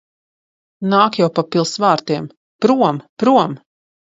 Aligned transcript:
Nāk 0.93 1.19
jau 1.21 1.27
pa 1.35 1.45
pils 1.55 1.75
vārtiem. 1.85 2.27
Prom! 2.67 3.03
Prom! 3.25 3.55